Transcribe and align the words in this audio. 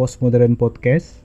Postmodern 0.00 0.56
Podcast. 0.56 1.20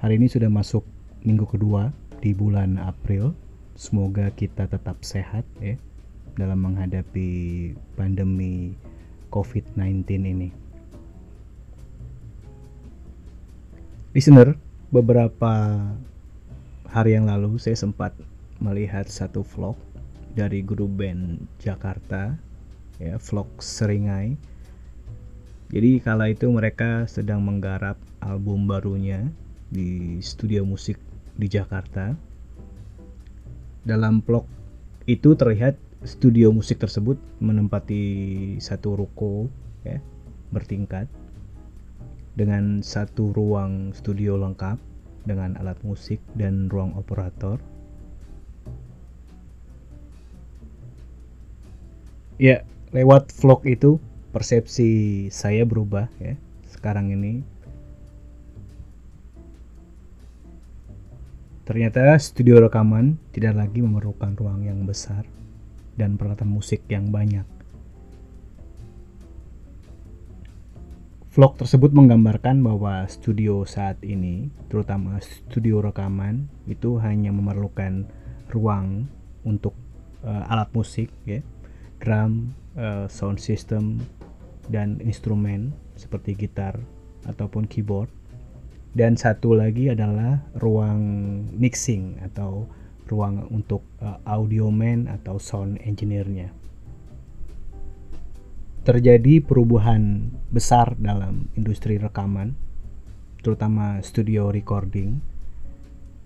Hari 0.00 0.16
ini 0.16 0.32
sudah 0.32 0.48
masuk 0.48 0.80
minggu 1.28 1.44
kedua 1.44 1.92
di 2.24 2.32
bulan 2.32 2.80
April. 2.80 3.36
Semoga 3.76 4.32
kita 4.32 4.64
tetap 4.64 5.04
sehat 5.04 5.44
ya 5.60 5.76
dalam 6.40 6.64
menghadapi 6.64 7.28
pandemi 8.00 8.72
COVID-19 9.28 10.08
ini. 10.08 10.48
Listener, 14.16 14.56
beberapa 14.88 15.84
hari 16.88 17.12
yang 17.12 17.28
lalu 17.28 17.60
saya 17.60 17.76
sempat 17.76 18.16
melihat 18.56 19.04
satu 19.04 19.44
vlog 19.44 19.76
dari 20.32 20.64
grup 20.64 20.96
band 20.96 21.44
Jakarta 21.60 22.40
ya 22.96 23.20
vlog 23.20 23.52
Seringai 23.60 24.40
jadi 25.70 26.02
kala 26.02 26.34
itu 26.34 26.50
mereka 26.50 27.06
sedang 27.06 27.46
menggarap 27.46 27.94
album 28.18 28.66
barunya 28.66 29.30
di 29.70 30.18
studio 30.18 30.66
musik 30.66 30.98
di 31.38 31.46
Jakarta. 31.46 32.18
Dalam 33.86 34.18
vlog 34.18 34.50
itu 35.06 35.38
terlihat 35.38 35.78
studio 36.02 36.50
musik 36.50 36.82
tersebut 36.82 37.22
menempati 37.38 38.02
satu 38.58 38.98
ruko 38.98 39.46
ya, 39.86 40.02
bertingkat 40.50 41.06
dengan 42.34 42.82
satu 42.82 43.30
ruang 43.30 43.94
studio 43.94 44.34
lengkap 44.42 44.74
dengan 45.22 45.54
alat 45.54 45.78
musik 45.86 46.18
dan 46.34 46.66
ruang 46.66 46.98
operator. 46.98 47.62
Ya, 52.42 52.66
lewat 52.90 53.30
vlog 53.38 53.62
itu 53.70 54.02
persepsi 54.30 55.26
saya 55.34 55.66
berubah 55.66 56.06
ya 56.22 56.38
sekarang 56.70 57.10
ini. 57.12 57.42
Ternyata 61.66 62.18
studio 62.18 62.58
rekaman 62.58 63.14
tidak 63.30 63.54
lagi 63.54 63.78
memerlukan 63.78 64.34
ruang 64.34 64.66
yang 64.66 64.82
besar 64.88 65.22
dan 65.94 66.18
peralatan 66.18 66.50
musik 66.50 66.82
yang 66.90 67.14
banyak. 67.14 67.46
Vlog 71.30 71.54
tersebut 71.62 71.94
menggambarkan 71.94 72.58
bahwa 72.58 73.06
studio 73.06 73.62
saat 73.62 74.02
ini, 74.02 74.50
terutama 74.66 75.22
studio 75.22 75.78
rekaman, 75.78 76.50
itu 76.66 76.98
hanya 76.98 77.30
memerlukan 77.30 78.02
ruang 78.50 79.06
untuk 79.46 79.78
uh, 80.26 80.50
alat 80.50 80.66
musik, 80.74 81.06
ya, 81.22 81.38
drum, 82.02 82.50
uh, 82.74 83.06
sound 83.06 83.38
system, 83.38 84.02
dan 84.70 85.02
instrumen 85.02 85.74
seperti 85.98 86.38
gitar 86.38 86.78
ataupun 87.26 87.66
keyboard. 87.66 88.08
Dan 88.90 89.14
satu 89.14 89.54
lagi 89.54 89.86
adalah 89.90 90.42
ruang 90.58 91.02
mixing 91.54 92.18
atau 92.26 92.66
ruang 93.06 93.46
untuk 93.50 93.86
uh, 94.02 94.18
audio 94.26 94.70
man 94.70 95.06
atau 95.06 95.38
sound 95.38 95.78
engineer-nya. 95.82 96.50
Terjadi 98.82 99.44
perubahan 99.44 100.34
besar 100.50 100.98
dalam 100.98 101.46
industri 101.54 102.00
rekaman, 102.02 102.58
terutama 103.46 104.02
studio 104.02 104.50
recording. 104.50 105.22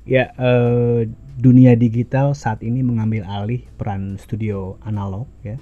Ya, 0.08 0.32
uh, 0.40 1.04
dunia 1.36 1.76
digital 1.76 2.32
saat 2.32 2.64
ini 2.64 2.80
mengambil 2.80 3.28
alih 3.28 3.64
peran 3.76 4.20
studio 4.20 4.76
analog 4.84 5.28
ya 5.40 5.56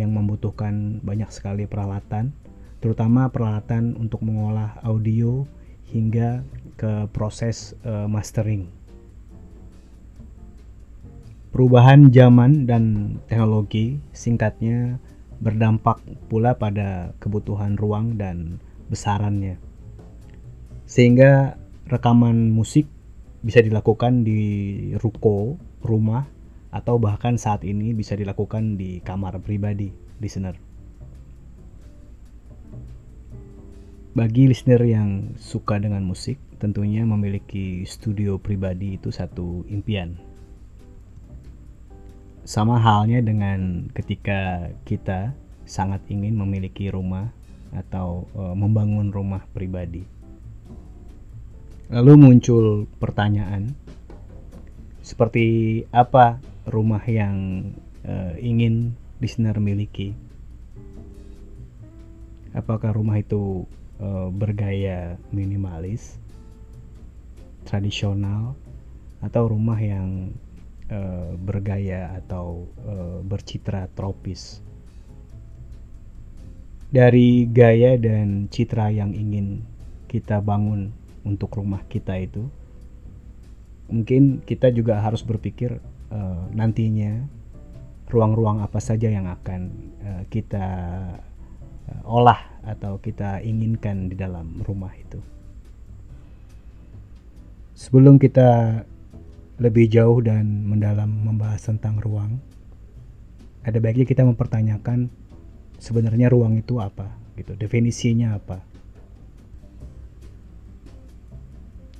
yang 0.00 0.16
membutuhkan 0.16 1.04
banyak 1.04 1.28
sekali 1.28 1.68
peralatan, 1.68 2.32
terutama 2.80 3.28
peralatan 3.28 3.92
untuk 4.00 4.24
mengolah 4.24 4.80
audio 4.80 5.44
hingga 5.92 6.40
ke 6.80 7.04
proses 7.12 7.76
uh, 7.84 8.08
mastering. 8.08 8.72
Perubahan 11.52 12.08
zaman 12.08 12.64
dan 12.64 13.18
teknologi 13.28 14.00
singkatnya 14.16 14.96
berdampak 15.42 15.98
pula 16.30 16.56
pada 16.56 17.12
kebutuhan 17.18 17.74
ruang 17.76 18.16
dan 18.16 18.62
besarannya. 18.88 19.58
Sehingga 20.86 21.58
rekaman 21.90 22.54
musik 22.54 22.86
bisa 23.42 23.58
dilakukan 23.64 24.22
di 24.22 24.40
ruko, 25.00 25.58
rumah, 25.82 26.28
atau 26.70 27.02
bahkan 27.02 27.34
saat 27.34 27.66
ini 27.66 27.90
bisa 27.90 28.14
dilakukan 28.14 28.78
di 28.78 29.02
kamar 29.02 29.42
pribadi 29.42 29.90
listener. 30.22 30.54
Bagi 34.10 34.50
listener 34.50 34.82
yang 34.82 35.38
suka 35.38 35.78
dengan 35.78 36.02
musik, 36.02 36.38
tentunya 36.58 37.06
memiliki 37.06 37.86
studio 37.86 38.42
pribadi 38.42 38.98
itu 38.98 39.14
satu 39.14 39.62
impian. 39.70 40.18
Sama 42.42 42.82
halnya 42.82 43.22
dengan 43.22 43.86
ketika 43.94 44.70
kita 44.82 45.30
sangat 45.62 46.02
ingin 46.10 46.34
memiliki 46.34 46.90
rumah 46.90 47.30
atau 47.70 48.26
e, 48.34 48.42
membangun 48.58 49.14
rumah 49.14 49.46
pribadi. 49.54 50.02
Lalu 51.86 52.12
muncul 52.18 52.90
pertanyaan, 52.98 53.70
seperti 55.06 55.46
apa 55.94 56.42
rumah 56.70 57.02
yang 57.04 57.70
uh, 58.06 58.34
ingin 58.38 58.94
listener 59.18 59.58
miliki. 59.58 60.14
Apakah 62.54 62.94
rumah 62.94 63.18
itu 63.18 63.66
uh, 63.98 64.30
bergaya 64.30 65.18
minimalis, 65.30 66.18
tradisional, 67.66 68.54
atau 69.20 69.50
rumah 69.50 69.78
yang 69.78 70.32
uh, 70.90 71.34
bergaya 71.36 72.14
atau 72.18 72.66
uh, 72.86 73.18
bercitra 73.22 73.86
tropis? 73.92 74.62
Dari 76.90 77.46
gaya 77.46 77.94
dan 77.94 78.50
citra 78.50 78.90
yang 78.90 79.14
ingin 79.14 79.62
kita 80.10 80.42
bangun 80.42 80.90
untuk 81.22 81.54
rumah 81.54 81.86
kita 81.86 82.18
itu, 82.18 82.50
mungkin 83.86 84.42
kita 84.42 84.74
juga 84.74 84.98
harus 84.98 85.22
berpikir 85.22 85.78
uh, 86.10 86.46
nantinya 86.52 87.24
ruang-ruang 88.10 88.60
apa 88.60 88.82
saja 88.82 89.06
yang 89.06 89.30
akan 89.30 89.70
uh, 90.02 90.22
kita 90.26 90.66
uh, 91.90 92.02
olah 92.10 92.42
atau 92.66 92.98
kita 93.00 93.40
inginkan 93.40 94.10
di 94.10 94.18
dalam 94.18 94.60
rumah 94.66 94.92
itu. 94.98 95.22
Sebelum 97.78 98.20
kita 98.20 98.82
lebih 99.56 99.88
jauh 99.88 100.20
dan 100.20 100.68
mendalam 100.68 101.08
membahas 101.08 101.64
tentang 101.64 101.96
ruang, 102.00 102.36
ada 103.64 103.76
baiknya 103.80 104.04
kita 104.04 104.24
mempertanyakan 104.24 105.08
sebenarnya 105.80 106.28
ruang 106.28 106.60
itu 106.60 106.76
apa, 106.80 107.08
gitu, 107.40 107.56
definisinya 107.56 108.36
apa. 108.36 108.69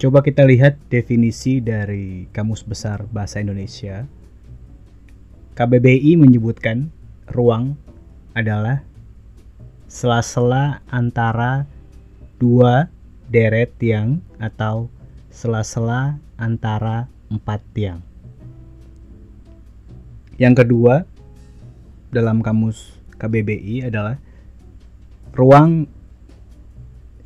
Coba 0.00 0.24
kita 0.24 0.48
lihat 0.48 0.80
definisi 0.88 1.60
dari 1.60 2.24
Kamus 2.32 2.64
Besar 2.64 3.04
Bahasa 3.12 3.36
Indonesia. 3.44 4.08
KBBI 5.52 6.16
menyebutkan 6.16 6.88
ruang 7.28 7.76
adalah 8.32 8.80
sela-sela 9.92 10.80
antara 10.88 11.68
dua 12.40 12.88
deret 13.28 13.76
tiang 13.76 14.24
atau 14.40 14.88
sela-sela 15.28 16.16
antara 16.40 17.04
empat 17.28 17.60
tiang. 17.76 18.00
Yang 20.40 20.64
kedua, 20.64 21.04
dalam 22.08 22.40
kamus 22.40 22.96
KBBI 23.20 23.92
adalah 23.92 24.16
ruang 25.36 25.84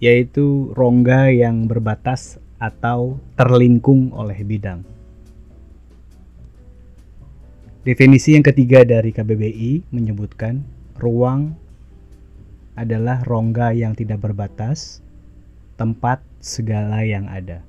yaitu 0.02 0.74
rongga 0.74 1.30
yang 1.30 1.70
berbatas 1.70 2.42
atau 2.58 3.18
terlingkung 3.34 4.14
oleh 4.14 4.38
bidang. 4.46 4.82
Definisi 7.84 8.32
yang 8.32 8.44
ketiga 8.46 8.80
dari 8.80 9.12
KBBI 9.12 9.92
menyebutkan 9.92 10.64
ruang 10.96 11.52
adalah 12.74 13.20
rongga 13.22 13.76
yang 13.76 13.92
tidak 13.92 14.24
berbatas, 14.24 15.04
tempat 15.76 16.24
segala 16.40 17.04
yang 17.04 17.28
ada. 17.28 17.60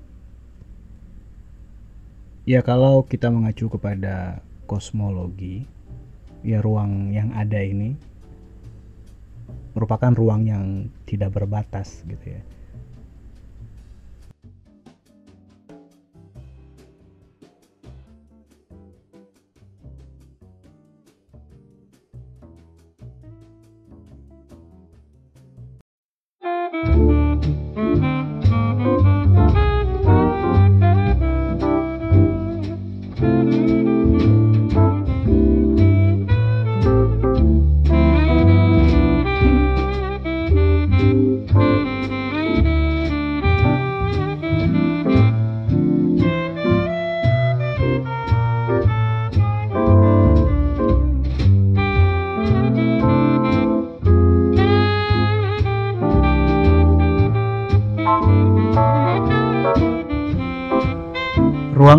Ya 2.48 2.64
kalau 2.64 3.04
kita 3.04 3.28
mengacu 3.28 3.68
kepada 3.68 4.40
kosmologi, 4.70 5.68
ya 6.46 6.64
ruang 6.64 7.12
yang 7.12 7.34
ada 7.36 7.60
ini 7.60 7.98
merupakan 9.76 10.14
ruang 10.16 10.48
yang 10.48 10.88
tidak 11.04 11.36
berbatas 11.36 12.06
gitu 12.08 12.40
ya 12.40 12.42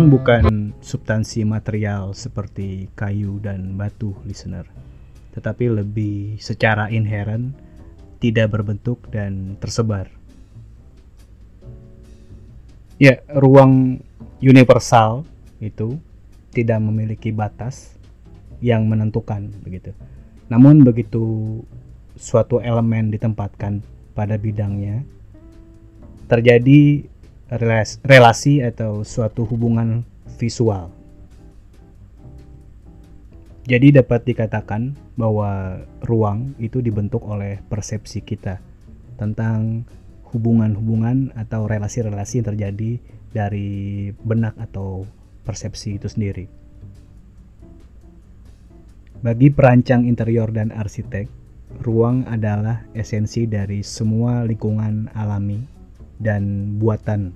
Bukan 0.07 0.71
substansi 0.79 1.43
material 1.43 2.15
seperti 2.15 2.87
kayu 2.95 3.43
dan 3.43 3.75
batu, 3.75 4.15
listener, 4.23 4.63
tetapi 5.35 5.67
lebih 5.67 6.39
secara 6.39 6.87
inherent, 6.87 7.51
tidak 8.23 8.55
berbentuk 8.55 9.03
dan 9.11 9.59
tersebar. 9.59 10.07
Ya, 12.95 13.19
ruang 13.35 13.99
universal 14.39 15.27
itu 15.59 15.99
tidak 16.55 16.79
memiliki 16.79 17.35
batas 17.35 17.99
yang 18.63 18.87
menentukan 18.87 19.51
begitu. 19.59 19.91
Namun 20.47 20.87
begitu 20.87 21.59
suatu 22.15 22.63
elemen 22.63 23.11
ditempatkan 23.11 23.83
pada 24.15 24.39
bidangnya, 24.39 25.03
terjadi 26.31 27.03
relasi 27.47 28.59
atau 28.59 29.07
suatu 29.07 29.47
hubungan 29.47 30.03
visual. 30.35 30.91
Jadi 33.67 33.99
dapat 33.99 34.23
dikatakan 34.23 34.95
bahwa 35.19 35.83
ruang 36.07 36.55
itu 36.55 36.79
dibentuk 36.79 37.23
oleh 37.27 37.59
persepsi 37.67 38.23
kita 38.23 38.63
tentang 39.19 39.83
hubungan-hubungan 40.31 41.35
atau 41.35 41.67
relasi-relasi 41.67 42.39
yang 42.39 42.47
terjadi 42.55 42.91
dari 43.35 44.11
benak 44.23 44.55
atau 44.55 45.03
persepsi 45.43 45.99
itu 45.99 46.07
sendiri. 46.07 46.47
Bagi 49.19 49.51
perancang 49.51 50.07
interior 50.07 50.47
dan 50.53 50.71
arsitek, 50.71 51.27
ruang 51.83 52.23
adalah 52.27 52.87
esensi 52.95 53.49
dari 53.51 53.83
semua 53.83 54.47
lingkungan 54.47 55.11
alami 55.11 55.76
dan 56.17 56.73
buatan 56.81 57.33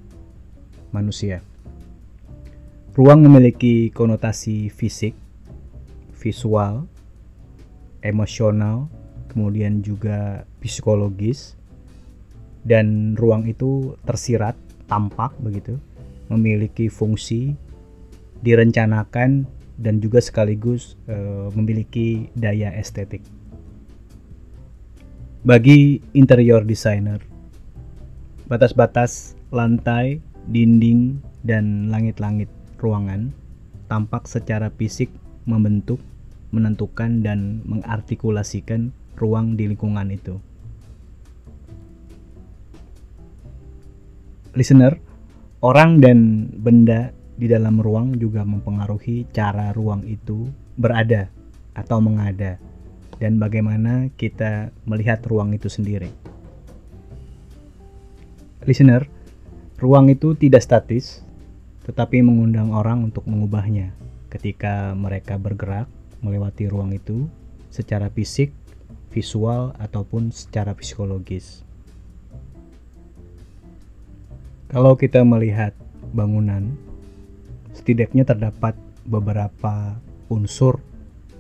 manusia. 0.92 1.42
Ruang 2.92 3.24
memiliki 3.24 3.88
konotasi 3.96 4.68
fisik, 4.68 5.16
visual, 6.12 6.86
emosional, 8.04 8.92
kemudian 9.32 9.80
juga 9.80 10.44
psikologis, 10.60 11.56
dan 12.68 13.16
ruang 13.16 13.48
itu 13.48 13.96
tersirat, 14.04 14.60
tampak 14.92 15.34
begitu, 15.40 15.80
memiliki 16.28 16.92
fungsi, 16.92 17.56
direncanakan 18.44 19.48
dan 19.80 20.04
juga 20.04 20.20
sekaligus 20.20 21.00
e, 21.08 21.16
memiliki 21.56 22.30
daya 22.36 22.76
estetik. 22.76 23.24
Bagi 25.42 26.04
interior 26.14 26.62
designer, 26.62 27.18
batas-batas 28.52 29.40
lantai, 29.56 30.20
dinding, 30.52 31.24
dan 31.48 31.88
langit-langit 31.88 32.52
ruangan 32.84 33.32
tampak 33.88 34.28
secara 34.28 34.68
fisik 34.76 35.08
membentuk, 35.48 36.04
menentukan, 36.52 37.24
dan 37.24 37.64
mengartikulasikan 37.64 38.92
ruang 39.16 39.56
di 39.56 39.72
lingkungan 39.72 40.12
itu. 40.12 40.36
Listener, 44.52 45.00
orang 45.64 46.04
dan 46.04 46.52
benda 46.52 47.16
di 47.40 47.48
dalam 47.48 47.80
ruang 47.80 48.20
juga 48.20 48.44
mempengaruhi 48.44 49.32
cara 49.32 49.72
ruang 49.72 50.04
itu 50.04 50.44
berada 50.76 51.32
atau 51.72 52.04
mengada 52.04 52.60
dan 53.16 53.40
bagaimana 53.40 54.12
kita 54.20 54.76
melihat 54.84 55.24
ruang 55.24 55.56
itu 55.56 55.72
sendiri. 55.72 56.21
Listener, 58.62 59.10
ruang 59.82 60.14
itu 60.14 60.38
tidak 60.38 60.62
statis 60.62 61.26
tetapi 61.82 62.22
mengundang 62.22 62.78
orang 62.78 63.10
untuk 63.10 63.26
mengubahnya 63.26 63.90
ketika 64.30 64.94
mereka 64.94 65.42
bergerak 65.42 65.90
melewati 66.22 66.70
ruang 66.70 66.94
itu 66.94 67.26
secara 67.74 68.14
fisik, 68.14 68.54
visual 69.10 69.74
ataupun 69.82 70.30
secara 70.30 70.78
psikologis. 70.78 71.66
Kalau 74.70 74.94
kita 74.94 75.26
melihat 75.26 75.74
bangunan 76.14 76.78
setidaknya 77.74 78.30
terdapat 78.30 78.78
beberapa 79.10 79.98
unsur 80.30 80.80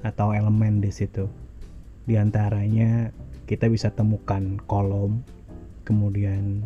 atau 0.01 0.33
elemen 0.33 0.81
di 0.81 0.89
situ. 0.89 1.29
Di 2.09 2.17
antaranya 2.17 3.13
kita 3.45 3.69
bisa 3.69 3.93
temukan 3.93 4.57
kolom, 4.65 5.21
kemudian 5.85 6.65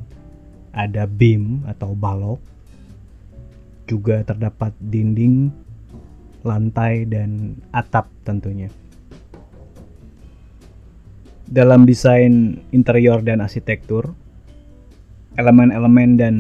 ada 0.76 1.08
beam 1.08 1.64
atau 1.66 1.96
balok, 1.96 2.44
juga 3.88 4.22
terdapat 4.28 4.76
dinding, 4.84 5.50
lantai, 6.44 7.08
dan 7.08 7.56
atap 7.72 8.12
tentunya. 8.28 8.68
Dalam 11.48 11.88
desain 11.88 12.60
interior 12.76 13.24
dan 13.24 13.40
arsitektur, 13.40 14.12
elemen-elemen 15.40 16.12
dan 16.20 16.36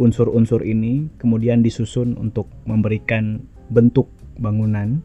unsur-unsur 0.00 0.64
ini 0.66 1.06
kemudian 1.22 1.62
disusun 1.62 2.18
untuk 2.18 2.50
memberikan 2.66 3.42
bentuk 3.70 4.10
bangunan 4.38 4.98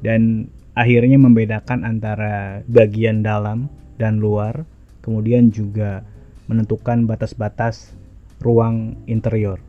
dan 0.00 0.46
akhirnya 0.78 1.18
membedakan 1.18 1.82
antara 1.84 2.64
bagian 2.70 3.20
dalam 3.20 3.68
dan 4.00 4.22
luar, 4.22 4.64
kemudian 5.04 5.52
juga 5.52 6.06
menentukan 6.50 7.06
batas-batas 7.06 7.94
ruang 8.42 8.98
interior. 9.06 9.62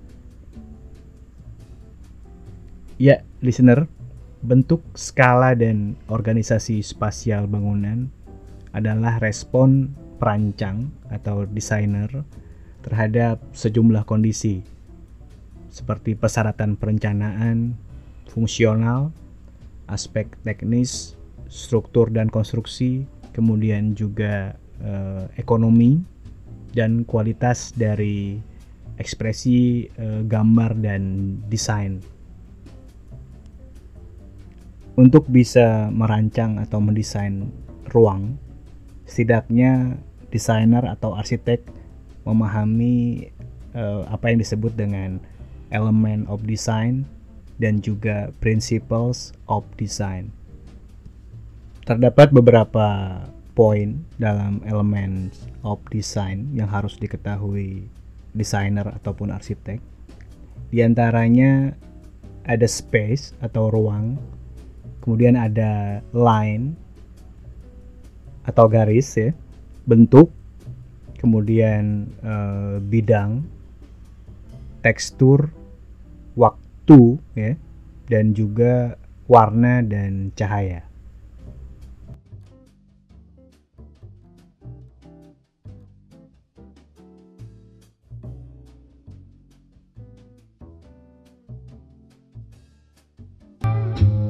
Ya, 2.97 3.21
listener, 3.45 3.85
bentuk 4.41 4.81
skala 4.97 5.53
dan 5.53 5.93
organisasi 6.09 6.81
spasial 6.81 7.45
bangunan 7.45 8.09
adalah 8.73 9.21
respon 9.21 9.93
perancang 10.17 10.89
atau 11.13 11.45
desainer 11.45 12.09
terhadap 12.81 13.37
sejumlah 13.53 14.05
kondisi 14.09 14.65
seperti 15.71 16.19
persyaratan 16.19 16.75
perencanaan, 16.75 17.79
fungsional, 18.27 19.15
aspek 19.87 20.27
teknis, 20.43 21.15
struktur 21.47 22.11
dan 22.11 22.27
konstruksi, 22.27 23.07
kemudian 23.31 23.95
juga 23.95 24.59
eh, 24.83 25.25
ekonomi 25.39 26.03
dan 26.71 27.03
kualitas 27.03 27.75
dari 27.75 28.39
ekspresi 28.99 29.87
eh, 29.87 30.21
gambar 30.25 30.77
dan 30.79 31.03
desain. 31.47 31.99
Untuk 34.99 35.25
bisa 35.31 35.87
merancang 35.89 36.59
atau 36.59 36.83
mendesain 36.83 37.47
ruang, 37.89 38.35
setidaknya 39.07 39.97
desainer 40.29 40.83
atau 40.87 41.15
arsitek 41.15 41.63
memahami 42.23 43.27
uh, 43.73 44.05
apa 44.07 44.29
yang 44.31 44.39
disebut 44.39 44.71
dengan 44.77 45.17
elemen 45.73 46.27
of 46.29 46.43
design 46.45 47.07
dan 47.57 47.83
juga 47.83 48.29
principles 48.39 49.35
of 49.47 49.67
design. 49.75 50.31
Terdapat 51.85 52.29
beberapa 52.31 53.19
poin 53.51 53.99
dalam 54.15 54.63
elemen 54.63 55.29
of 55.67 55.79
design 55.91 56.47
yang 56.55 56.71
harus 56.71 56.95
diketahui 56.95 57.83
desainer 58.31 58.87
ataupun 58.87 59.31
arsitek. 59.35 59.79
Di 60.71 60.79
antaranya 60.83 61.75
ada 62.47 62.67
space 62.67 63.35
atau 63.43 63.67
ruang, 63.67 64.15
kemudian 65.03 65.35
ada 65.35 65.99
line 66.15 66.73
atau 68.47 68.65
garis 68.71 69.19
ya, 69.19 69.35
bentuk, 69.83 70.31
kemudian 71.19 72.09
uh, 72.23 72.79
bidang, 72.81 73.45
tekstur, 74.81 75.51
waktu, 76.33 77.19
ya, 77.35 77.53
dan 78.09 78.33
juga 78.33 78.95
warna 79.29 79.79
dan 79.85 80.33
cahaya. 80.35 80.90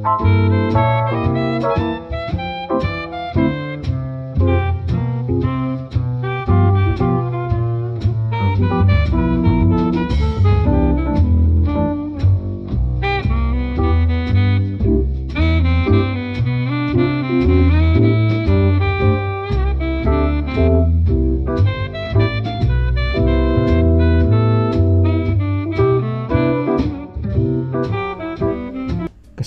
Thank 0.04 0.22
you. 1.78 2.01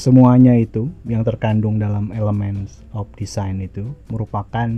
Semuanya 0.04 0.52
itu 0.52 0.92
yang 1.08 1.24
terkandung 1.24 1.80
dalam 1.80 2.12
elemen 2.12 2.68
of 2.92 3.08
design 3.16 3.64
itu 3.64 3.88
merupakan 4.12 4.68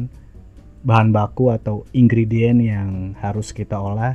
bahan 0.87 1.11
baku 1.11 1.51
atau 1.51 1.83
ingredient 1.91 2.63
yang 2.63 2.91
harus 3.19 3.51
kita 3.51 3.75
olah 3.75 4.15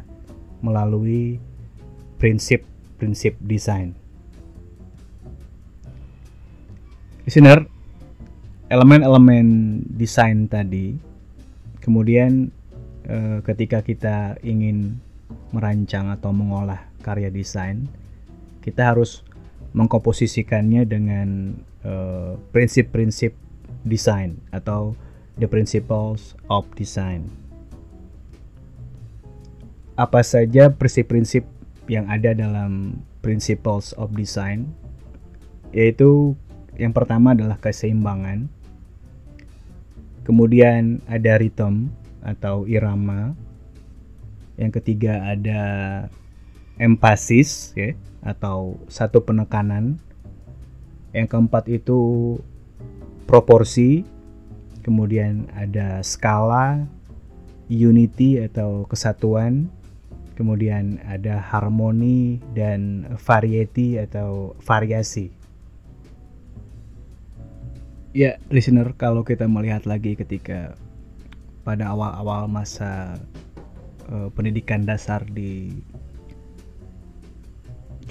melalui 0.64 1.36
prinsip-prinsip 2.16 3.36
desain. 3.44 3.92
Listener, 7.28 7.68
elemen-elemen 8.72 9.84
desain 9.92 10.48
tadi, 10.48 10.96
kemudian 11.84 12.56
eh, 13.04 13.44
ketika 13.44 13.84
kita 13.84 14.40
ingin 14.48 14.96
merancang 15.52 16.08
atau 16.08 16.32
mengolah 16.32 16.88
karya 17.04 17.28
desain, 17.28 17.92
kita 18.64 18.96
harus 18.96 19.28
mengkomposisikannya 19.72 20.84
dengan 20.84 21.56
eh, 21.84 22.34
prinsip-prinsip 22.52 23.32
uh, 23.32 23.40
desain 23.88 24.38
atau 24.52 24.94
the 25.40 25.48
principles 25.48 26.36
of 26.52 26.68
design. 26.76 27.32
Apa 29.96 30.22
saja 30.22 30.70
prinsip-prinsip 30.70 31.48
yang 31.88 32.08
ada 32.12 32.36
dalam 32.36 33.02
principles 33.24 33.96
of 33.96 34.12
design? 34.14 34.70
Yaitu 35.72 36.36
yang 36.76 36.92
pertama 36.92 37.32
adalah 37.32 37.56
keseimbangan. 37.58 38.52
Kemudian 40.28 41.02
ada 41.10 41.40
rhythm 41.40 41.90
atau 42.22 42.70
irama. 42.70 43.34
Yang 44.60 44.84
ketiga 44.84 45.32
ada 45.32 45.62
empasis 46.78 47.74
ya 47.74 47.98
atau 48.22 48.78
satu 48.88 49.26
penekanan. 49.26 49.98
Yang 51.12 51.28
keempat 51.36 51.68
itu 51.68 52.00
proporsi. 53.28 54.06
Kemudian 54.82 55.46
ada 55.54 56.02
skala, 56.02 56.90
unity 57.70 58.42
atau 58.42 58.90
kesatuan. 58.90 59.70
Kemudian 60.34 60.98
ada 61.06 61.38
harmoni 61.38 62.42
dan 62.58 63.06
variety 63.22 64.02
atau 64.02 64.58
variasi. 64.66 65.30
Ya, 68.12 68.42
listener, 68.50 68.92
kalau 68.98 69.24
kita 69.24 69.46
melihat 69.46 69.86
lagi 69.86 70.18
ketika 70.18 70.76
pada 71.62 71.94
awal-awal 71.94 72.50
masa 72.50 73.16
uh, 74.10 74.28
pendidikan 74.34 74.84
dasar 74.84 75.24
di 75.30 75.72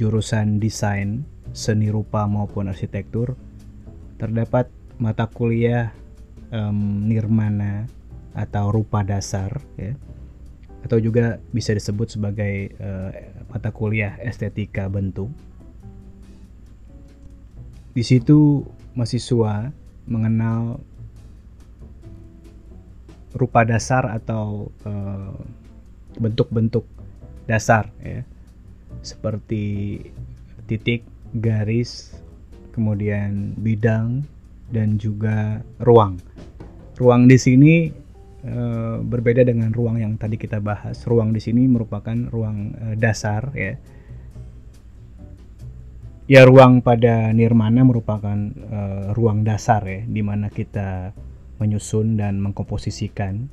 jurusan 0.01 0.57
desain, 0.57 1.29
seni 1.53 1.93
rupa 1.93 2.25
maupun 2.25 2.73
arsitektur, 2.73 3.37
terdapat 4.17 4.73
mata 4.97 5.29
kuliah 5.29 5.93
um, 6.49 7.05
nirmana 7.05 7.85
atau 8.33 8.73
rupa 8.73 9.05
dasar, 9.05 9.61
ya, 9.77 9.93
atau 10.89 10.97
juga 10.97 11.37
bisa 11.53 11.77
disebut 11.77 12.17
sebagai 12.17 12.73
uh, 12.81 13.13
mata 13.53 13.69
kuliah 13.69 14.17
estetika 14.25 14.89
bentuk. 14.89 15.29
Di 17.93 18.01
situ 18.01 18.65
mahasiswa 18.97 19.69
mengenal 20.09 20.81
rupa 23.37 23.69
dasar 23.69 24.09
atau 24.09 24.73
bentuk-bentuk 26.17 26.89
uh, 26.89 26.99
dasar 27.45 27.93
ya 28.01 28.25
seperti 29.01 29.99
titik, 30.69 31.03
garis, 31.35 32.15
kemudian 32.73 33.59
bidang 33.59 34.25
dan 34.71 34.97
juga 34.97 35.61
ruang. 35.83 36.17
Ruang 36.97 37.27
di 37.27 37.39
sini 37.41 37.91
e, 38.45 38.57
berbeda 39.03 39.43
dengan 39.43 39.75
ruang 39.75 39.99
yang 39.99 40.15
tadi 40.17 40.39
kita 40.39 40.63
bahas. 40.63 41.03
Ruang 41.05 41.35
di 41.35 41.41
sini 41.43 41.67
merupakan 41.67 42.17
ruang 42.31 42.73
e, 42.77 42.87
dasar 42.97 43.51
ya. 43.57 43.75
Ya 46.31 46.47
ruang 46.47 46.79
pada 46.79 47.35
nirmana 47.35 47.83
merupakan 47.83 48.39
e, 48.55 48.81
ruang 49.19 49.43
dasar 49.43 49.83
ya 49.83 50.07
di 50.07 50.23
mana 50.23 50.47
kita 50.47 51.11
menyusun 51.59 52.17
dan 52.17 52.39
mengkomposisikan 52.41 53.51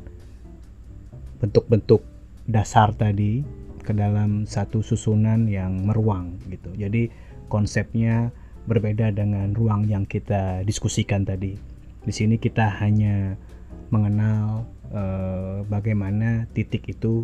bentuk-bentuk 1.41 2.01
dasar 2.47 2.95
tadi 2.95 3.43
ke 3.87 3.95
dalam 3.95 4.43
satu 4.43 4.83
susunan 4.83 5.47
yang 5.47 5.87
meruang 5.87 6.35
gitu. 6.51 6.75
Jadi 6.75 7.07
konsepnya 7.47 8.35
berbeda 8.67 9.15
dengan 9.15 9.55
ruang 9.55 9.87
yang 9.87 10.03
kita 10.03 10.67
diskusikan 10.67 11.23
tadi. 11.23 11.55
Di 12.03 12.11
sini 12.11 12.35
kita 12.35 12.67
hanya 12.83 13.39
mengenal 13.87 14.67
uh, 14.91 15.63
bagaimana 15.71 16.51
titik 16.51 16.83
itu 16.91 17.23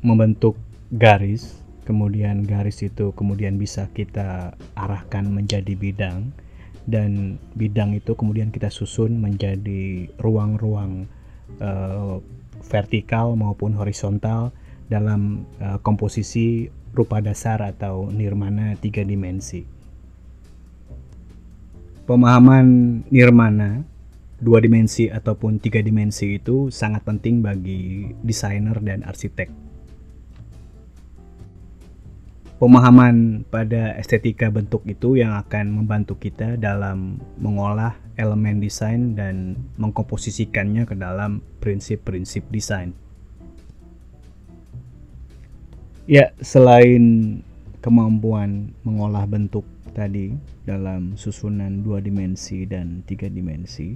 membentuk 0.00 0.56
garis, 0.88 1.60
kemudian 1.84 2.48
garis 2.48 2.80
itu 2.80 3.12
kemudian 3.12 3.60
bisa 3.60 3.92
kita 3.92 4.56
arahkan 4.72 5.28
menjadi 5.28 5.76
bidang 5.76 6.32
dan 6.88 7.36
bidang 7.52 7.92
itu 7.92 8.16
kemudian 8.16 8.48
kita 8.48 8.72
susun 8.72 9.20
menjadi 9.20 10.08
ruang-ruang 10.16 11.04
uh, 11.60 12.16
vertikal 12.66 13.38
maupun 13.38 13.74
horizontal 13.78 14.50
dalam 14.88 15.44
uh, 15.60 15.78
komposisi 15.84 16.72
rupa 16.96 17.20
dasar 17.20 17.60
atau 17.62 18.08
nirmana 18.08 18.74
tiga 18.80 19.04
dimensi. 19.04 19.62
Pemahaman 22.08 22.66
nirmana 23.12 23.84
dua 24.40 24.64
dimensi 24.64 25.12
ataupun 25.12 25.60
tiga 25.60 25.84
dimensi 25.84 26.40
itu 26.40 26.72
sangat 26.72 27.04
penting 27.04 27.44
bagi 27.44 28.14
desainer 28.24 28.80
dan 28.80 29.04
arsitek. 29.04 29.50
Pemahaman 32.58 33.46
pada 33.46 33.94
estetika 33.94 34.50
bentuk 34.50 34.82
itu 34.88 35.14
yang 35.14 35.38
akan 35.38 35.70
membantu 35.70 36.18
kita 36.18 36.58
dalam 36.58 37.22
mengolah 37.38 37.94
elemen 38.18 38.58
desain 38.58 39.14
dan 39.14 39.54
mengkomposisikannya 39.78 40.84
ke 40.84 40.98
dalam 40.98 41.38
prinsip-prinsip 41.62 42.42
desain. 42.50 42.90
Ya, 46.10 46.34
selain 46.42 47.38
kemampuan 47.78 48.74
mengolah 48.82 49.22
bentuk 49.24 49.62
tadi 49.94 50.34
dalam 50.66 51.14
susunan 51.14 51.86
dua 51.86 52.02
dimensi 52.02 52.66
dan 52.66 53.06
tiga 53.06 53.30
dimensi, 53.30 53.94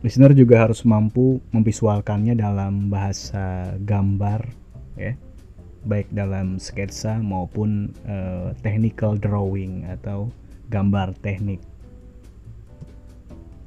listener 0.00 0.32
juga 0.32 0.64
harus 0.64 0.86
mampu 0.86 1.42
memvisualkannya 1.50 2.38
dalam 2.38 2.86
bahasa 2.86 3.74
gambar, 3.82 4.46
ya, 4.94 5.12
baik 5.84 6.06
dalam 6.14 6.62
sketsa 6.62 7.18
maupun 7.18 7.90
uh, 8.06 8.54
technical 8.62 9.18
drawing 9.18 9.82
atau 9.90 10.30
gambar 10.68 11.16
teknik. 11.18 11.60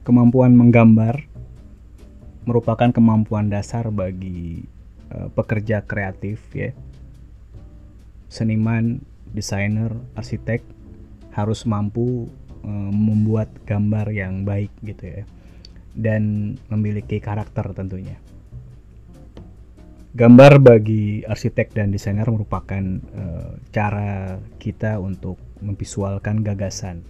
Kemampuan 0.02 0.54
menggambar 0.58 1.26
merupakan 2.46 2.90
kemampuan 2.90 3.54
dasar 3.54 3.90
bagi 3.94 4.66
uh, 5.14 5.30
pekerja 5.34 5.86
kreatif 5.86 6.42
ya. 6.54 6.74
Seniman, 8.32 9.04
desainer, 9.36 9.92
arsitek 10.18 10.64
harus 11.36 11.68
mampu 11.68 12.32
uh, 12.66 12.92
membuat 12.94 13.52
gambar 13.68 14.10
yang 14.10 14.42
baik 14.48 14.72
gitu 14.82 15.22
ya. 15.22 15.24
Dan 15.92 16.56
memiliki 16.72 17.20
karakter 17.20 17.76
tentunya. 17.76 18.16
Gambar 20.12 20.60
bagi 20.60 21.24
arsitek 21.24 21.72
dan 21.72 21.88
desainer 21.96 22.28
merupakan 22.28 22.84
uh, 23.16 23.56
cara 23.72 24.44
kita 24.60 25.00
untuk 25.00 25.40
memvisualkan 25.64 26.44
gagasan. 26.44 27.08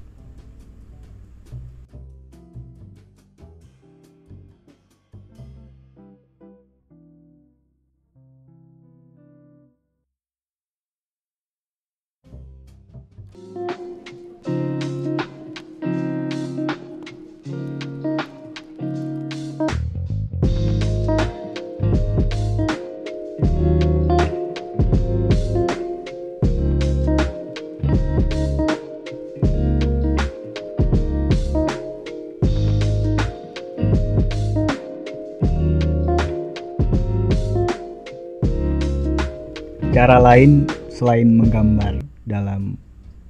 Cara 40.02 40.18
lain 40.18 40.66
selain 40.90 41.30
menggambar 41.30 42.02
dalam 42.26 42.74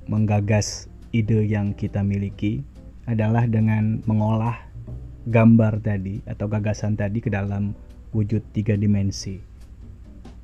menggagas 0.08 0.88
ide 1.12 1.44
yang 1.44 1.75
kita 1.75 2.00
miliki 2.00 2.63
adalah 3.12 3.44
dengan 3.44 4.00
mengolah 4.08 4.56
gambar 5.28 5.84
tadi 5.84 6.24
atau 6.24 6.48
gagasan 6.48 6.96
tadi 6.96 7.20
ke 7.20 7.28
dalam 7.28 7.75
wujud 8.16 8.40
tiga 8.56 8.80
dimensi. 8.80 9.36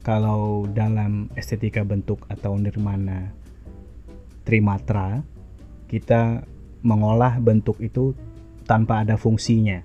Kalau 0.04 0.68
dalam 0.68 1.32
estetika 1.40 1.88
bentuk 1.88 2.28
atau 2.28 2.60
nirmana 2.60 3.32
trimatra, 4.44 5.24
kita 5.88 6.44
mengolah 6.84 7.40
bentuk 7.40 7.80
itu 7.80 8.12
tanpa 8.68 9.08
ada 9.08 9.16
fungsinya. 9.16 9.80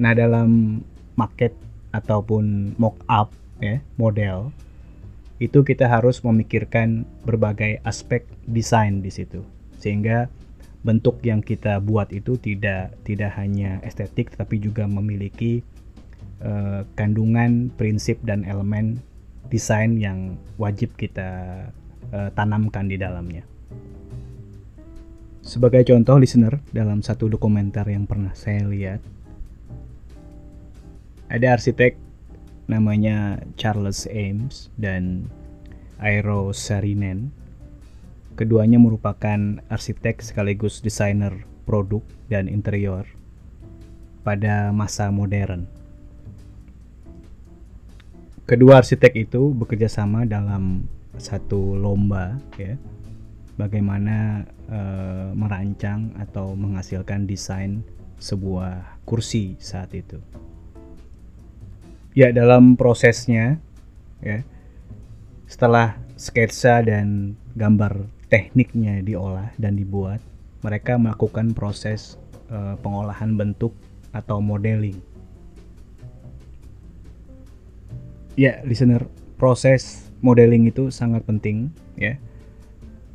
Nah, 0.00 0.16
dalam 0.16 0.80
market 1.20 1.52
ataupun 1.92 2.72
mock 2.80 2.96
up 3.12 3.28
ya, 3.60 3.84
model 4.00 4.63
itu 5.44 5.60
kita 5.60 5.84
harus 5.84 6.24
memikirkan 6.24 7.04
berbagai 7.28 7.84
aspek 7.84 8.24
desain 8.48 9.04
di 9.04 9.12
situ. 9.12 9.44
Sehingga 9.76 10.32
bentuk 10.80 11.20
yang 11.20 11.44
kita 11.44 11.80
buat 11.84 12.12
itu 12.12 12.40
tidak 12.40 12.96
tidak 13.04 13.36
hanya 13.36 13.80
estetik 13.84 14.32
tapi 14.36 14.60
juga 14.60 14.84
memiliki 14.84 15.64
uh, 16.44 16.84
kandungan 16.96 17.72
prinsip 17.76 18.20
dan 18.24 18.44
elemen 18.44 19.00
desain 19.48 19.96
yang 20.00 20.40
wajib 20.56 20.92
kita 20.96 21.64
uh, 22.12 22.28
tanamkan 22.32 22.88
di 22.88 22.96
dalamnya. 22.96 23.44
Sebagai 25.44 25.84
contoh 25.84 26.16
listener, 26.16 26.56
dalam 26.72 27.04
satu 27.04 27.28
dokumenter 27.28 27.84
yang 27.92 28.08
pernah 28.08 28.32
saya 28.32 28.64
lihat, 28.64 29.04
ada 31.28 31.52
arsitek 31.52 32.00
namanya 32.66 33.44
Charles 33.56 34.08
Ames 34.08 34.72
dan 34.80 35.28
Aero 36.00 36.50
Sarinen. 36.56 37.30
Keduanya 38.34 38.82
merupakan 38.82 39.62
arsitek 39.70 40.18
sekaligus 40.18 40.82
desainer 40.82 41.46
produk 41.64 42.02
dan 42.26 42.50
interior 42.50 43.06
pada 44.26 44.74
masa 44.74 45.14
modern. 45.14 45.70
Kedua 48.44 48.82
arsitek 48.82 49.14
itu 49.28 49.54
bekerja 49.54 49.88
sama 49.88 50.26
dalam 50.26 50.84
satu 51.16 51.78
lomba 51.78 52.36
ya 52.58 52.74
bagaimana 53.54 54.42
uh, 54.66 55.30
merancang 55.32 56.10
atau 56.18 56.58
menghasilkan 56.58 57.24
desain 57.24 57.86
sebuah 58.18 59.00
kursi 59.06 59.56
saat 59.62 59.94
itu. 59.94 60.18
Ya, 62.14 62.30
dalam 62.30 62.78
prosesnya 62.78 63.58
ya 64.22 64.46
setelah 65.50 65.98
sketsa 66.14 66.80
dan 66.86 67.34
gambar 67.58 68.06
tekniknya 68.30 69.02
diolah 69.02 69.50
dan 69.58 69.74
dibuat, 69.74 70.22
mereka 70.62 70.94
melakukan 70.94 71.52
proses 71.52 72.16
uh, 72.54 72.78
pengolahan 72.78 73.34
bentuk 73.34 73.74
atau 74.14 74.38
modeling. 74.38 74.96
Ya, 78.38 78.62
listener, 78.62 79.06
proses 79.34 80.08
modeling 80.24 80.70
itu 80.72 80.88
sangat 80.88 81.20
penting 81.28 81.68
ya 82.00 82.16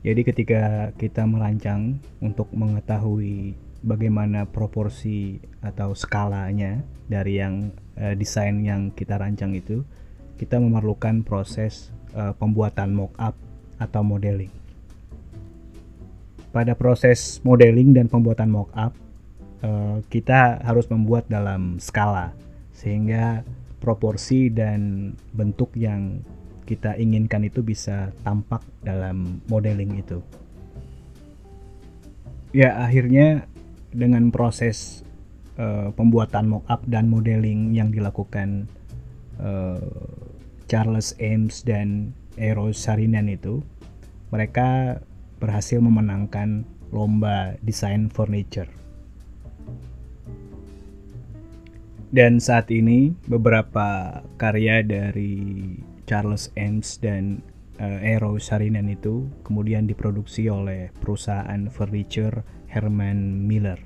jadi 0.06 0.22
ketika 0.24 0.64
kita 0.96 1.26
merancang 1.26 2.00
untuk 2.22 2.48
mengetahui 2.54 3.58
bagaimana 3.84 4.48
proporsi 4.48 5.40
atau 5.64 5.96
skalanya 5.96 6.84
dari 7.08 7.40
yang 7.40 7.72
uh, 8.00 8.14
desain 8.16 8.62
yang 8.64 8.92
kita 8.94 9.20
rancang 9.20 9.56
itu, 9.56 9.84
kita 10.40 10.60
memerlukan 10.60 11.24
proses 11.24 11.92
uh, 12.16 12.32
pembuatan 12.36 12.96
mock-up 12.96 13.36
atau 13.80 14.02
modeling. 14.04 14.52
Pada 16.50 16.74
proses 16.74 17.40
modeling 17.46 17.94
dan 17.94 18.10
pembuatan 18.10 18.50
mock-up, 18.50 18.96
uh, 19.64 20.02
kita 20.08 20.60
harus 20.64 20.88
membuat 20.90 21.28
dalam 21.28 21.78
skala 21.78 22.34
sehingga 22.74 23.44
proporsi 23.80 24.52
dan 24.52 25.12
bentuk 25.36 25.72
yang 25.76 26.24
kita 26.64 26.94
inginkan 27.02 27.50
itu 27.50 27.66
bisa 27.66 28.14
tampak 28.22 28.62
dalam 28.86 29.42
modeling 29.50 30.00
itu. 30.00 30.22
Ya, 32.54 32.82
akhirnya 32.82 33.50
dengan 33.90 34.30
proses 34.30 35.02
uh, 35.58 35.90
pembuatan 35.94 36.50
mockup 36.50 36.86
dan 36.86 37.10
modeling 37.10 37.74
yang 37.74 37.90
dilakukan 37.90 38.70
uh, 39.42 39.82
Charles 40.70 41.18
Ames 41.18 41.66
dan 41.66 42.14
Eero 42.38 42.70
Saarinen 42.70 43.28
itu, 43.28 43.66
mereka 44.30 45.02
berhasil 45.42 45.82
memenangkan 45.82 46.64
lomba 46.94 47.58
desain 47.66 48.10
furniture. 48.14 48.70
Dan 52.10 52.42
saat 52.42 52.74
ini 52.74 53.14
beberapa 53.30 54.22
karya 54.42 54.82
dari 54.82 55.78
Charles 56.10 56.50
Ames 56.58 56.98
dan 56.98 57.46
uh, 57.78 58.02
Aero 58.02 58.34
Sarinen 58.42 58.90
itu 58.90 59.30
kemudian 59.46 59.86
diproduksi 59.86 60.50
oleh 60.50 60.90
perusahaan 60.98 61.70
furniture 61.70 62.42
Herman 62.70 63.50
Miller. 63.50 63.82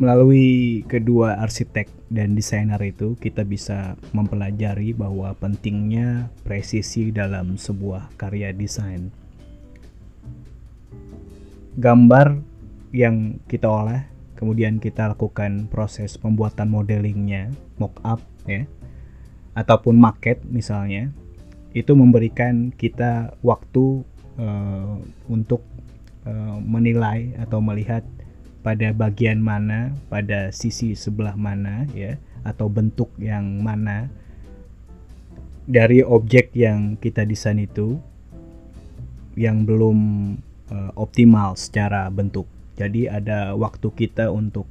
Melalui 0.00 0.80
kedua 0.88 1.36
arsitek 1.44 1.92
dan 2.08 2.32
desainer 2.32 2.80
itu, 2.80 3.20
kita 3.20 3.44
bisa 3.44 4.00
mempelajari 4.16 4.96
bahwa 4.96 5.36
pentingnya 5.36 6.32
presisi 6.40 7.12
dalam 7.12 7.60
sebuah 7.60 8.08
karya 8.16 8.56
desain. 8.56 9.12
Gambar 11.76 12.40
yang 12.96 13.36
kita 13.44 13.68
olah, 13.68 14.08
kemudian 14.40 14.80
kita 14.80 15.12
lakukan 15.12 15.68
proses 15.68 16.16
pembuatan 16.16 16.72
modelingnya, 16.72 17.52
mock 17.76 18.00
up 18.00 18.24
ya, 18.48 18.64
ataupun 19.52 20.00
market 20.00 20.40
misalnya 20.48 21.12
itu 21.70 21.94
memberikan 21.94 22.74
kita 22.74 23.36
waktu 23.46 24.02
uh, 24.40 24.96
untuk 25.28 25.60
uh, 26.24 26.56
menilai 26.64 27.36
atau 27.36 27.60
melihat 27.60 28.02
pada 28.60 28.92
bagian 28.92 29.40
mana, 29.40 29.92
pada 30.08 30.52
sisi 30.52 30.96
sebelah 30.96 31.36
mana 31.36 31.88
ya 31.92 32.16
atau 32.44 32.72
bentuk 32.72 33.12
yang 33.20 33.60
mana 33.60 34.08
dari 35.68 36.00
objek 36.00 36.56
yang 36.56 36.96
kita 36.96 37.28
desain 37.28 37.60
itu 37.60 38.00
yang 39.36 39.64
belum 39.64 39.98
uh, 40.72 40.92
optimal 40.96 41.54
secara 41.54 42.08
bentuk. 42.10 42.48
Jadi 42.80 43.06
ada 43.06 43.52
waktu 43.54 43.92
kita 43.92 44.32
untuk 44.32 44.66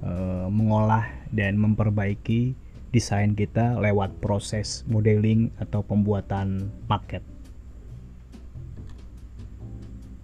uh, 0.00 0.46
mengolah 0.46 1.10
dan 1.34 1.58
memperbaiki 1.58 2.54
desain 2.88 3.36
kita 3.36 3.76
lewat 3.76 4.16
proses 4.22 4.86
modeling 4.88 5.52
atau 5.60 5.84
pembuatan 5.84 6.72
paket. 6.88 7.20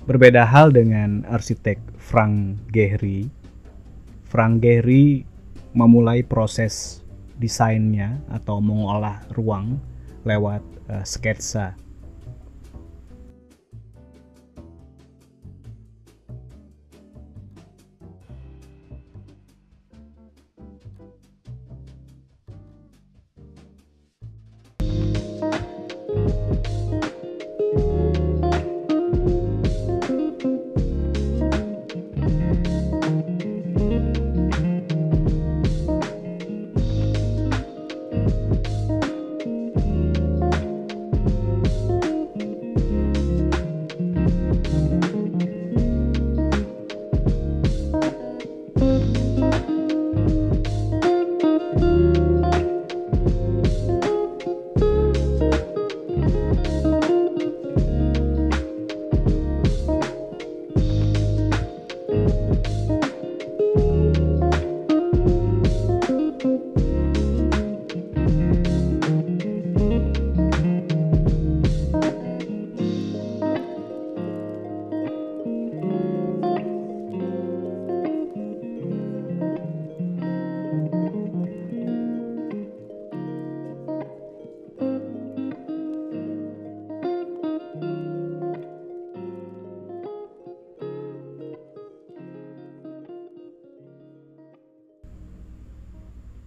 Berbeda 0.05 0.45
hal 0.45 0.69
dengan 0.69 1.25
arsitek 1.25 1.81
Frank 1.97 2.61
Gehry. 2.69 3.33
Frank 4.29 4.61
Gehry 4.61 5.25
memulai 5.73 6.21
proses 6.21 7.01
desainnya 7.41 8.21
atau 8.29 8.61
mengolah 8.61 9.25
ruang 9.33 9.81
lewat 10.29 10.61
uh, 10.93 11.01
sketsa 11.09 11.73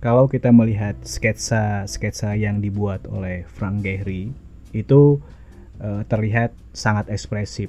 kalau 0.08 0.32
kita 0.32 0.56
melihat 0.56 0.96
sketsa-sketsa 1.04 2.40
yang 2.40 2.64
dibuat 2.64 3.04
oleh 3.12 3.44
Frank 3.44 3.84
Gehry 3.84 4.32
itu 4.72 5.20
uh, 5.84 6.08
terlihat 6.08 6.56
sangat 6.72 7.12
ekspresif 7.12 7.68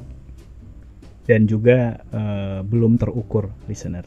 dan 1.27 1.51
juga 1.51 1.99
uh, 2.15 2.63
belum 2.63 2.95
terukur 2.95 3.51
listener. 3.67 4.07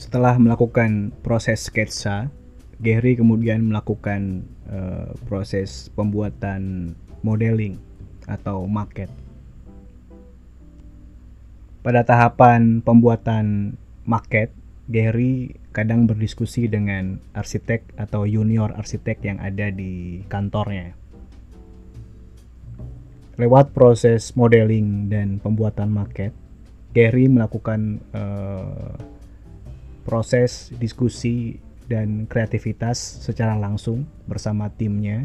Setelah 0.00 0.40
melakukan 0.40 1.12
proses 1.20 1.68
sketsa, 1.68 2.32
Gehry 2.80 3.20
kemudian 3.20 3.68
melakukan 3.68 4.48
uh, 4.72 5.12
proses 5.28 5.92
pembuatan 5.92 6.96
modeling 7.20 7.76
atau 8.24 8.64
maket. 8.64 9.12
Pada 11.84 12.08
tahapan 12.08 12.80
pembuatan 12.80 13.76
maket, 14.08 14.48
Gary 14.88 15.59
kadang 15.70 16.10
berdiskusi 16.10 16.66
dengan 16.66 17.22
arsitek 17.30 17.94
atau 17.94 18.26
junior 18.26 18.74
arsitek 18.74 19.22
yang 19.22 19.38
ada 19.38 19.70
di 19.70 20.22
kantornya. 20.26 20.98
Lewat 23.38 23.72
proses 23.72 24.34
modeling 24.36 25.08
dan 25.08 25.38
pembuatan 25.40 25.88
maket, 25.94 26.34
Gary 26.90 27.30
melakukan 27.30 28.02
uh, 28.12 28.98
proses 30.02 30.74
diskusi 30.76 31.56
dan 31.86 32.26
kreativitas 32.26 32.98
secara 33.22 33.54
langsung 33.54 34.04
bersama 34.26 34.68
timnya 34.74 35.24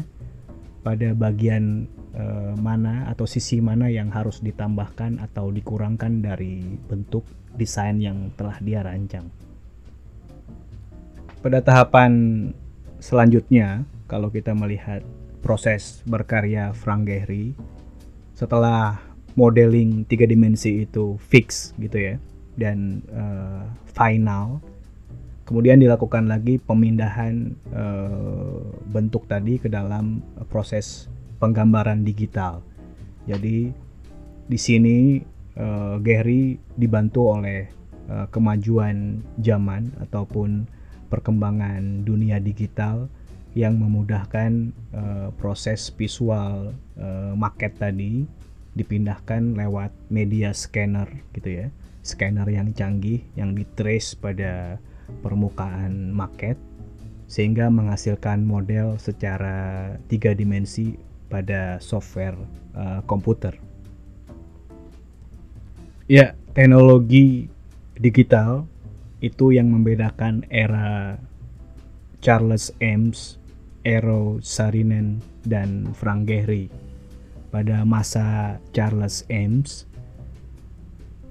pada 0.86 1.10
bagian 1.12 1.90
uh, 2.14 2.54
mana 2.54 3.10
atau 3.10 3.26
sisi 3.26 3.58
mana 3.58 3.90
yang 3.90 4.14
harus 4.14 4.38
ditambahkan 4.38 5.18
atau 5.18 5.50
dikurangkan 5.50 6.22
dari 6.22 6.62
bentuk 6.86 7.26
desain 7.58 7.98
yang 7.98 8.30
telah 8.38 8.62
dia 8.62 8.86
rancang 8.86 9.26
pada 11.46 11.62
tahapan 11.62 12.50
selanjutnya 12.98 13.86
kalau 14.10 14.34
kita 14.34 14.50
melihat 14.50 15.06
proses 15.46 16.02
berkarya 16.02 16.74
Frank 16.74 17.06
Gehry 17.06 17.54
setelah 18.34 18.98
modeling 19.38 20.02
tiga 20.10 20.26
dimensi 20.26 20.82
itu 20.82 21.14
fix 21.22 21.70
gitu 21.78 22.02
ya 22.02 22.14
dan 22.58 22.98
uh, 23.14 23.62
final 23.94 24.58
kemudian 25.46 25.78
dilakukan 25.78 26.26
lagi 26.26 26.58
pemindahan 26.58 27.54
uh, 27.70 28.66
bentuk 28.90 29.30
tadi 29.30 29.62
ke 29.62 29.70
dalam 29.70 30.18
proses 30.50 31.06
penggambaran 31.38 32.02
digital. 32.02 32.58
Jadi 33.30 33.70
di 34.50 34.58
sini 34.58 35.22
uh, 35.54 35.94
Gehry 36.02 36.58
dibantu 36.74 37.38
oleh 37.38 37.70
uh, 38.10 38.26
kemajuan 38.34 39.22
zaman 39.38 39.94
ataupun 40.02 40.74
perkembangan 41.06 42.04
dunia 42.04 42.42
digital 42.42 43.08
yang 43.56 43.80
memudahkan 43.80 44.76
uh, 44.92 45.28
proses 45.40 45.88
visual 45.96 46.76
uh, 47.00 47.32
market 47.32 47.72
tadi 47.80 48.28
dipindahkan 48.76 49.56
lewat 49.56 49.88
media 50.12 50.52
scanner 50.52 51.08
gitu 51.32 51.64
ya. 51.64 51.66
Scanner 52.04 52.46
yang 52.46 52.76
canggih 52.76 53.24
yang 53.34 53.56
ditrace 53.56 54.12
pada 54.12 54.76
permukaan 55.24 56.12
market 56.12 56.60
sehingga 57.26 57.72
menghasilkan 57.72 58.46
model 58.46 59.00
secara 59.00 59.96
tiga 60.06 60.36
dimensi 60.36 60.94
pada 61.26 61.82
software 61.82 62.38
uh, 62.76 63.02
komputer. 63.08 63.56
Ya 66.06 66.38
teknologi 66.54 67.50
digital 67.98 68.68
itu 69.20 69.52
yang 69.52 69.72
membedakan 69.72 70.44
era 70.52 71.16
Charles 72.20 72.72
Ames, 72.82 73.40
Eero 73.86 74.42
Saarinen, 74.42 75.22
dan 75.46 75.94
Frank 75.94 76.28
Gehry. 76.28 76.68
Pada 77.48 77.86
masa 77.86 78.58
Charles 78.74 79.24
Ames, 79.32 79.86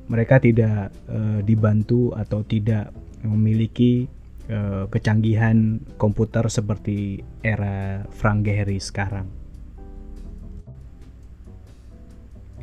mereka 0.10 0.42
tidak 0.42 0.94
uh, 1.10 1.42
dibantu 1.46 2.14
atau 2.14 2.42
tidak 2.46 2.90
memiliki 3.26 4.06
uh, 4.50 4.86
kecanggihan 4.90 5.82
komputer 5.98 6.46
seperti 6.50 7.22
era 7.42 8.06
Frank 8.14 8.46
Gehry 8.46 8.78
sekarang. 8.82 9.28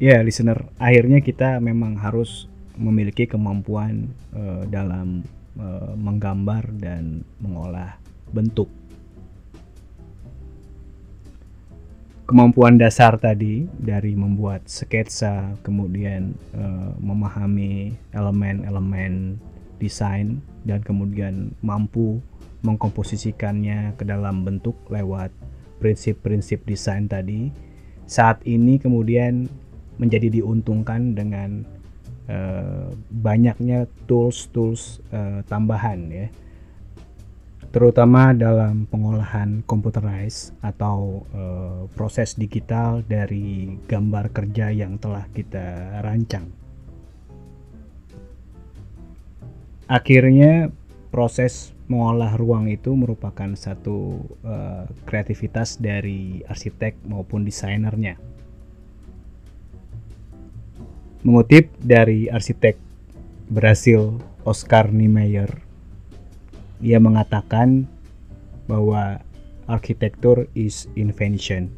Ya, 0.03 0.19
listener, 0.19 0.67
akhirnya 0.83 1.23
kita 1.23 1.63
memang 1.63 1.95
harus 1.95 2.51
memiliki 2.83 3.31
kemampuan 3.31 4.11
uh, 4.35 4.67
dalam 4.67 5.23
uh, 5.57 5.95
menggambar 5.95 6.67
dan 6.83 7.23
mengolah 7.39 7.97
bentuk. 8.35 8.67
Kemampuan 12.27 12.81
dasar 12.81 13.21
tadi 13.21 13.69
dari 13.77 14.17
membuat 14.17 14.65
sketsa, 14.67 15.55
kemudian 15.63 16.33
uh, 16.57 16.97
memahami 16.99 17.93
elemen-elemen 18.11 19.37
desain 19.79 20.43
dan 20.67 20.81
kemudian 20.83 21.55
mampu 21.63 22.23
mengkomposisikannya 22.63 23.99
ke 23.99 24.07
dalam 24.07 24.47
bentuk 24.47 24.79
lewat 24.87 25.35
prinsip-prinsip 25.83 26.63
desain 26.63 27.11
tadi 27.11 27.51
saat 28.07 28.39
ini 28.47 28.79
kemudian 28.79 29.51
menjadi 29.99 30.31
diuntungkan 30.31 31.19
dengan 31.19 31.67
Eh, 32.23 32.87
banyaknya 33.11 33.91
tools-tools 34.07 35.03
uh, 35.11 35.43
tambahan 35.51 36.07
ya 36.07 36.31
terutama 37.75 38.31
dalam 38.31 38.87
pengolahan 38.87 39.67
computerized 39.67 40.55
atau 40.63 41.27
uh, 41.35 41.91
proses 41.99 42.39
digital 42.39 43.03
dari 43.03 43.75
gambar 43.91 44.31
kerja 44.31 44.71
yang 44.71 45.03
telah 45.03 45.27
kita 45.35 45.99
rancang. 46.05 46.47
Akhirnya 49.91 50.71
proses 51.11 51.75
mengolah 51.91 52.39
ruang 52.39 52.71
itu 52.71 52.95
merupakan 52.95 53.51
satu 53.59 54.21
uh, 54.47 54.87
kreativitas 55.09 55.81
dari 55.81 56.45
arsitek 56.47 57.03
maupun 57.09 57.43
desainernya. 57.43 58.15
Mengutip 61.23 61.71
dari 61.79 62.27
arsitek 62.27 62.75
Brasil 63.47 64.19
Oscar 64.43 64.91
Niemeyer, 64.91 65.63
ia 66.83 66.99
mengatakan 66.99 67.87
bahwa 68.67 69.23
arsitektur 69.71 70.51
is 70.59 70.91
invention. 70.99 71.71